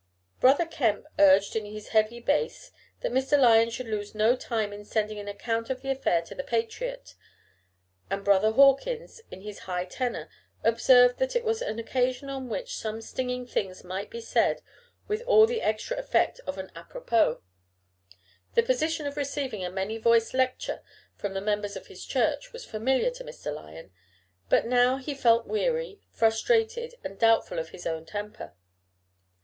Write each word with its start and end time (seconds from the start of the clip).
Brother 0.39 0.65
Kemp 0.65 1.05
urged 1.19 1.55
in 1.55 1.63
his 1.65 1.89
heavy 1.89 2.19
bass 2.19 2.71
that 3.01 3.11
Mr. 3.11 3.37
Lyon 3.39 3.69
should 3.69 3.85
lose 3.85 4.15
no 4.15 4.35
time 4.35 4.73
in 4.73 4.83
sending 4.83 5.19
an 5.19 5.27
account 5.27 5.69
of 5.69 5.83
the 5.83 5.91
affair 5.91 6.23
to 6.23 6.33
the 6.33 6.43
Patriot; 6.43 7.13
and 8.09 8.25
brother 8.25 8.49
Hawkins, 8.53 9.21
in 9.29 9.41
his 9.41 9.59
high 9.69 9.85
tenor, 9.85 10.27
observed 10.63 11.19
that 11.19 11.35
it 11.35 11.43
was 11.43 11.61
an 11.61 11.77
occasion 11.77 12.31
on 12.31 12.49
which 12.49 12.75
some 12.77 12.99
stinging 12.99 13.45
things 13.45 13.83
might 13.83 14.09
be 14.09 14.19
said 14.21 14.63
with 15.07 15.21
all 15.27 15.45
the 15.45 15.61
extra 15.61 15.97
effect 15.97 16.39
of 16.47 16.57
an 16.57 16.71
apropos. 16.75 17.43
The 18.55 18.63
position 18.63 19.05
of 19.05 19.17
receiving 19.17 19.63
a 19.63 19.69
many 19.69 19.99
voiced 19.99 20.33
lecture 20.33 20.81
from 21.15 21.35
the 21.35 21.41
members 21.41 21.75
of 21.75 21.85
his 21.85 22.03
church 22.03 22.51
was 22.51 22.65
familiar 22.65 23.11
to 23.11 23.23
Mr. 23.23 23.53
Lyon; 23.53 23.91
but 24.49 24.65
now 24.65 24.97
he 24.97 25.13
felt 25.13 25.45
weary, 25.45 25.99
frustrated, 26.11 26.95
and 27.03 27.19
doubtful 27.19 27.59
of 27.59 27.69
his 27.69 27.85
own 27.85 28.07
temper. 28.07 28.55